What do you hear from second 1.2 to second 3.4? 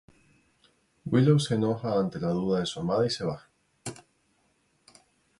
se enoja ante la duda de su amada y se